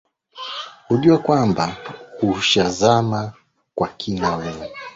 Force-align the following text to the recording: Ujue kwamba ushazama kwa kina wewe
Ujue 0.89 1.17
kwamba 1.17 1.77
ushazama 2.21 3.33
kwa 3.75 3.87
kina 3.87 4.35
wewe 4.35 4.71